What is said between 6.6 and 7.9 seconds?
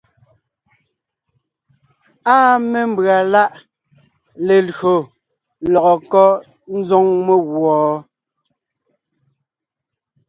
ńzoŋ meguɔ?